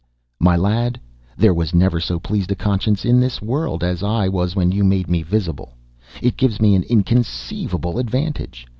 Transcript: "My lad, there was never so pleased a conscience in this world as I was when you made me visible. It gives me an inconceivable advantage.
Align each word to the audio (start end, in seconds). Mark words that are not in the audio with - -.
"My 0.39 0.55
lad, 0.55 0.99
there 1.37 1.53
was 1.53 1.75
never 1.75 1.99
so 1.99 2.17
pleased 2.19 2.49
a 2.51 2.55
conscience 2.55 3.05
in 3.05 3.19
this 3.19 3.39
world 3.39 3.83
as 3.83 4.01
I 4.01 4.27
was 4.27 4.55
when 4.55 4.71
you 4.71 4.83
made 4.83 5.07
me 5.07 5.21
visible. 5.21 5.73
It 6.23 6.37
gives 6.37 6.59
me 6.59 6.73
an 6.73 6.81
inconceivable 6.89 7.99
advantage. 7.99 8.65